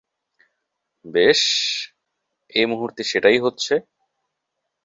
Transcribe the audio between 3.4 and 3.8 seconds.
হচ্ছে।